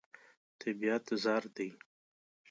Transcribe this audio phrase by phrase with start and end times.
[0.61, 1.69] طبیعت زر دی.